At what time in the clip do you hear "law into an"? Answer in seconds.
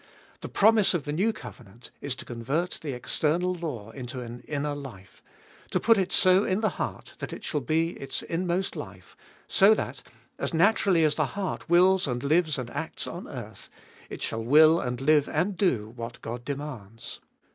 3.53-4.39